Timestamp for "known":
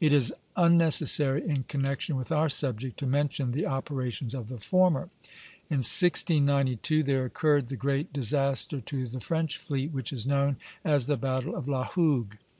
10.26-10.56